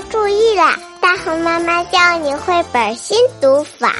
[0.00, 0.78] 妈注意啦！
[0.98, 3.94] 大红妈妈教你绘本新读法，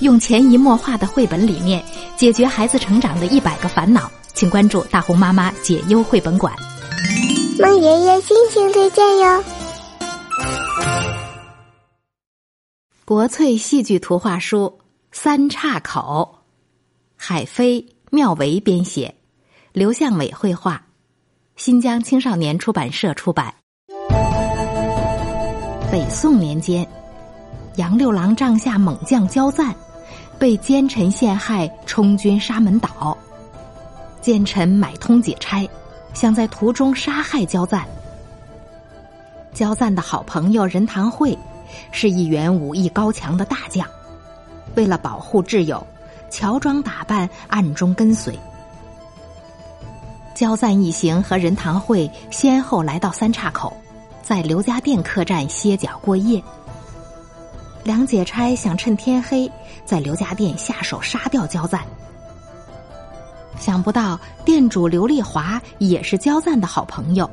[0.00, 1.84] 用潜移默化的绘本理念
[2.16, 6.54] 解决孩子成长的一百个烦恼，请关注大红妈妈解忧绘本馆。
[7.58, 9.44] 孟爷爷心情推荐哟。
[13.04, 14.78] 国粹戏剧图画书
[15.12, 16.38] 《三岔口》，
[17.16, 19.14] 海飞、妙维编写，
[19.72, 20.80] 刘向伟绘画，
[21.56, 23.56] 新疆青少年出版社出版。
[25.90, 26.86] 北宋年间，
[27.74, 29.74] 杨六郎帐下猛将焦赞
[30.38, 33.18] 被奸臣陷害，充军沙门岛。
[34.20, 35.68] 奸臣买通解差，
[36.14, 37.84] 想在途中杀害焦赞。
[39.52, 41.36] 焦赞的好朋友任堂会
[41.90, 43.84] 是一员武艺高强的大将，
[44.76, 45.84] 为了保护挚友，
[46.30, 48.38] 乔装打扮，暗中跟随。
[50.36, 53.76] 焦赞一行和任堂会先后来到三岔口。
[54.22, 56.42] 在刘家店客栈歇脚过夜。
[57.82, 59.50] 梁解差想趁天黑
[59.84, 61.82] 在刘家店下手杀掉焦赞，
[63.58, 67.28] 想不到店主刘丽华也是焦赞的好朋友，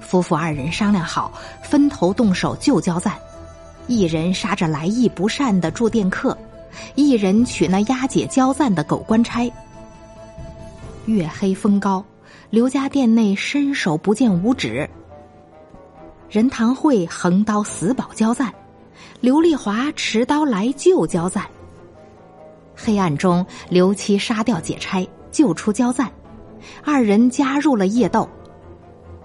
[0.00, 1.32] 夫妇二人商量好
[1.62, 3.14] 分头动手救焦赞，
[3.88, 6.38] 一人杀着来意不善的住店客，
[6.94, 9.50] 一人取那押解焦赞的狗官差。
[11.06, 12.04] 月黑风高，
[12.50, 14.88] 刘家店内伸手不见五指。
[16.28, 18.52] 任堂会横刀死保焦赞，
[19.20, 21.44] 刘丽华持刀来救焦赞。
[22.74, 26.10] 黑暗中，刘七杀掉解差，救出焦赞，
[26.84, 28.28] 二人加入了夜斗。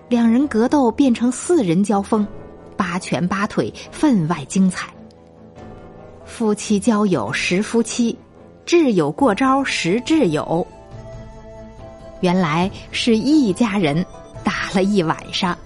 [0.07, 2.25] 两人格斗变成四人交锋，
[2.77, 4.89] 八拳八腿，分外精彩。
[6.25, 8.17] 夫妻交友识夫妻，
[8.65, 10.65] 挚友过招识挚友。
[12.21, 14.05] 原来是一家人
[14.43, 15.57] 打了一晚上。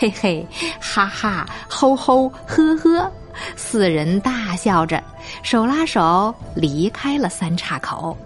[0.00, 0.46] 嘿嘿，
[0.80, 3.12] 哈哈，吼吼，呵呵，
[3.54, 4.98] 四人大笑着，
[5.42, 8.16] 手拉手离开了三岔口。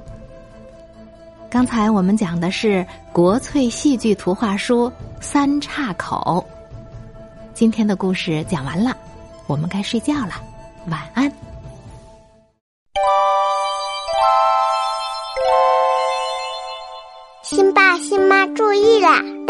[1.51, 4.89] 刚才我们讲的是国粹戏剧图画书
[5.21, 6.47] 《三岔口》，
[7.55, 8.97] 今天的故事讲完了，
[9.49, 10.35] 我们该睡觉了，
[10.87, 11.29] 晚安。
[17.43, 19.21] 新爸新妈注意啦！